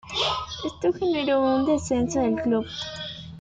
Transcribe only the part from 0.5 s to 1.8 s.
Esto generó el